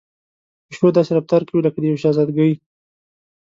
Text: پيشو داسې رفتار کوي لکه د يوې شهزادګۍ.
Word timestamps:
پيشو 0.67 0.89
داسې 0.97 1.11
رفتار 1.17 1.41
کوي 1.47 1.61
لکه 1.63 1.77
د 1.79 1.83
يوې 1.89 2.01
شهزادګۍ. 2.03 2.51